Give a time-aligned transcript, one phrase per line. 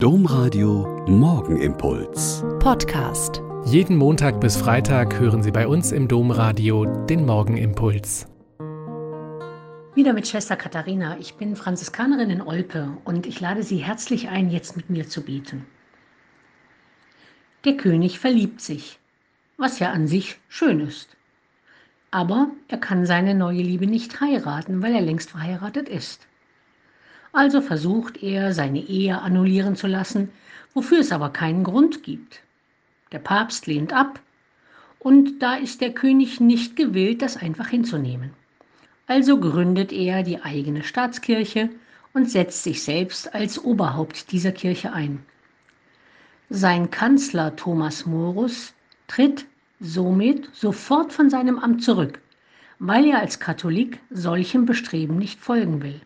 [0.00, 2.44] Domradio Morgenimpuls.
[2.60, 3.42] Podcast.
[3.64, 8.28] Jeden Montag bis Freitag hören Sie bei uns im Domradio den Morgenimpuls.
[9.96, 11.18] Wieder mit Schwester Katharina.
[11.18, 15.20] Ich bin Franziskanerin in Olpe und ich lade Sie herzlich ein, jetzt mit mir zu
[15.20, 15.66] beten.
[17.64, 19.00] Der König verliebt sich,
[19.56, 21.16] was ja an sich schön ist.
[22.12, 26.28] Aber er kann seine neue Liebe nicht heiraten, weil er längst verheiratet ist.
[27.32, 30.30] Also versucht er, seine Ehe annullieren zu lassen,
[30.74, 32.40] wofür es aber keinen Grund gibt.
[33.12, 34.20] Der Papst lehnt ab
[34.98, 38.30] und da ist der König nicht gewillt, das einfach hinzunehmen.
[39.06, 41.70] Also gründet er die eigene Staatskirche
[42.12, 45.22] und setzt sich selbst als Oberhaupt dieser Kirche ein.
[46.50, 48.74] Sein Kanzler Thomas Morus
[49.06, 49.46] tritt
[49.80, 52.20] somit sofort von seinem Amt zurück,
[52.78, 56.00] weil er als Katholik solchem Bestreben nicht folgen will.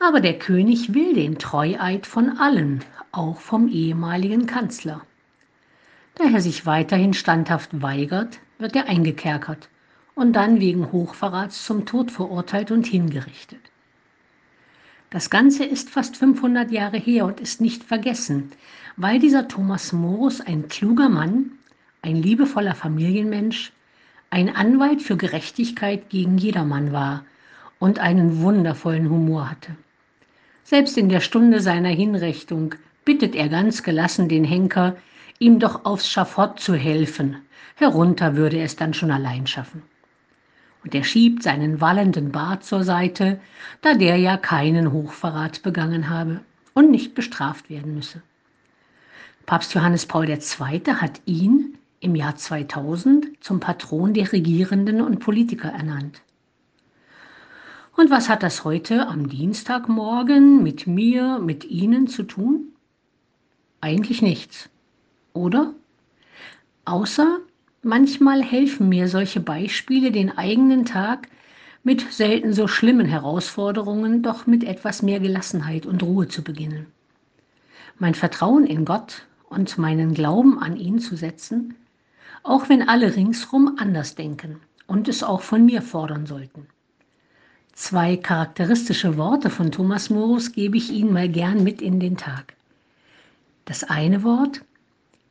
[0.00, 5.02] Aber der König will den Treueid von allen, auch vom ehemaligen Kanzler.
[6.14, 9.68] Da er sich weiterhin standhaft weigert, wird er eingekerkert
[10.14, 13.60] und dann wegen Hochverrats zum Tod verurteilt und hingerichtet.
[15.10, 18.52] Das Ganze ist fast 500 Jahre her und ist nicht vergessen,
[18.96, 21.52] weil dieser Thomas Morus ein kluger Mann,
[22.02, 23.72] ein liebevoller Familienmensch,
[24.30, 27.24] ein Anwalt für Gerechtigkeit gegen jedermann war
[27.78, 29.76] und einen wundervollen Humor hatte.
[30.70, 32.74] Selbst in der Stunde seiner Hinrichtung
[33.06, 34.98] bittet er ganz gelassen den Henker,
[35.38, 37.38] ihm doch aufs Schafott zu helfen.
[37.76, 39.82] Herunter würde er es dann schon allein schaffen.
[40.84, 43.40] Und er schiebt seinen wallenden Bart zur Seite,
[43.80, 46.40] da der ja keinen Hochverrat begangen habe
[46.74, 48.20] und nicht bestraft werden müsse.
[49.46, 50.38] Papst Johannes Paul II.
[50.96, 56.20] hat ihn im Jahr 2000 zum Patron der Regierenden und Politiker ernannt.
[57.98, 62.68] Und was hat das heute am Dienstagmorgen mit mir, mit Ihnen zu tun?
[63.80, 64.70] Eigentlich nichts,
[65.32, 65.74] oder?
[66.84, 67.38] Außer
[67.82, 71.26] manchmal helfen mir solche Beispiele, den eigenen Tag
[71.82, 76.86] mit selten so schlimmen Herausforderungen doch mit etwas mehr Gelassenheit und Ruhe zu beginnen.
[77.98, 81.74] Mein Vertrauen in Gott und meinen Glauben an ihn zu setzen,
[82.44, 86.68] auch wenn alle ringsrum anders denken und es auch von mir fordern sollten.
[87.80, 92.54] Zwei charakteristische Worte von Thomas Morus gebe ich Ihnen mal gern mit in den Tag.
[93.66, 94.64] Das eine Wort,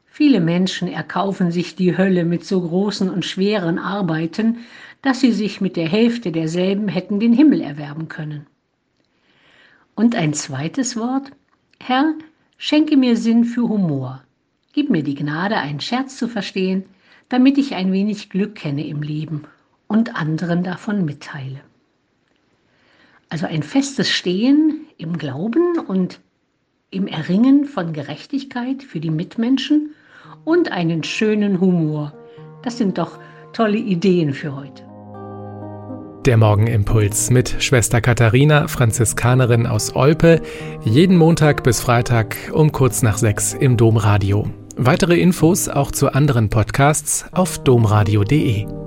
[0.06, 4.59] viele Menschen erkaufen sich die Hölle mit so großen und schweren Arbeiten,
[5.02, 8.47] dass sie sich mit der Hälfte derselben hätten den Himmel erwerben können.
[9.94, 11.31] Und ein zweites Wort,
[11.81, 12.14] Herr,
[12.58, 14.24] schenke mir Sinn für Humor.
[14.72, 16.85] Gib mir die Gnade, einen Scherz zu verstehen,
[17.28, 19.44] damit ich ein wenig Glück kenne im Leben
[19.88, 21.59] und anderen davon mitteile.
[23.29, 26.19] Also ein festes Stehen im Glauben und
[26.89, 29.93] im Erringen von Gerechtigkeit für die Mitmenschen
[30.45, 32.13] und einen schönen Humor.
[32.63, 33.19] Das sind doch
[33.53, 34.83] tolle Ideen für heute.
[36.25, 40.41] Der Morgenimpuls mit Schwester Katharina, Franziskanerin aus Olpe,
[40.83, 44.49] jeden Montag bis Freitag um kurz nach sechs im Domradio.
[44.75, 48.86] Weitere Infos auch zu anderen Podcasts auf domradio.de.